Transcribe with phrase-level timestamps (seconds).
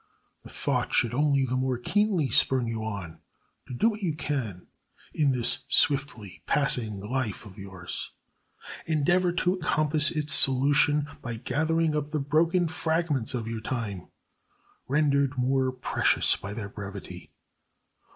[0.41, 3.19] The thought should only the more keenly spur you on
[3.67, 4.65] to do what you can
[5.13, 8.11] in this swiftly passing life of yours.
[8.87, 14.07] Endeavor to compass its solution by gathering up the broken fragments of your time,
[14.87, 17.29] rendered more precious by their brevity.